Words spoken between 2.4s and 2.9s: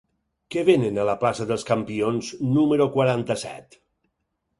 número